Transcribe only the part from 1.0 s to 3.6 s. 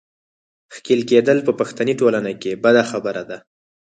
کېدل په پښتني ټولنه کې بده خبره ده.